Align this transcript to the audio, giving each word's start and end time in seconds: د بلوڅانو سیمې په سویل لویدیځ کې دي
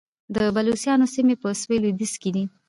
د 0.35 0.37
بلوڅانو 0.55 1.05
سیمې 1.15 1.35
په 1.41 1.47
سویل 1.61 1.81
لویدیځ 1.83 2.13
کې 2.21 2.29
دي 2.35 2.43